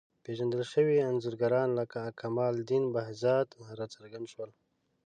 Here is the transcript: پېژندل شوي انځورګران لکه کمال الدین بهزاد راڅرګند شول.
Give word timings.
پېژندل 0.23 0.61
شوي 0.73 0.97
انځورګران 1.09 1.69
لکه 1.79 1.99
کمال 2.19 2.53
الدین 2.57 2.83
بهزاد 2.95 3.47
راڅرګند 3.77 4.25
شول. 4.33 4.51